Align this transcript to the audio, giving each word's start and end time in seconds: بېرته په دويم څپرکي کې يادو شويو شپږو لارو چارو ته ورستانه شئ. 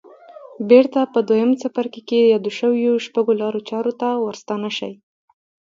بېرته 0.69 0.99
په 1.13 1.19
دويم 1.27 1.51
څپرکي 1.61 2.01
کې 2.09 2.19
يادو 2.33 2.51
شويو 2.59 3.03
شپږو 3.05 3.33
لارو 3.41 3.59
چارو 3.69 3.93
ته 3.99 4.07
ورستانه 4.25 4.69
شئ. 4.77 4.93